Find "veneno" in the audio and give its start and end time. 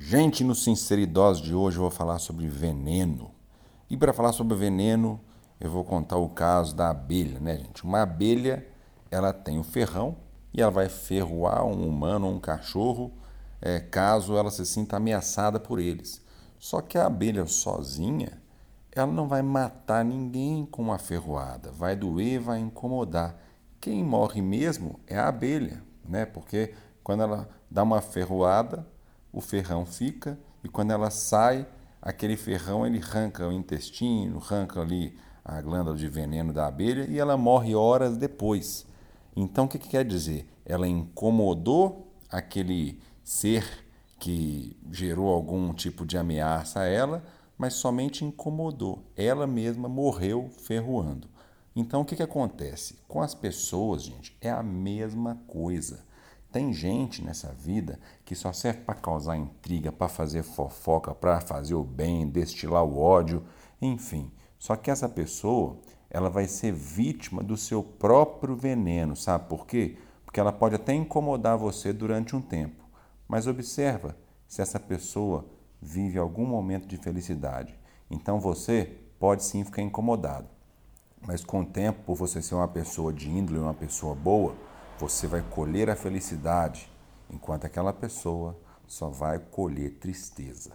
2.46-3.32, 4.56-5.20, 36.08-36.52, 68.56-69.14